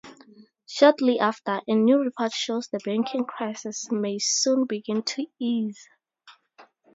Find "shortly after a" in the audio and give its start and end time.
0.65-1.75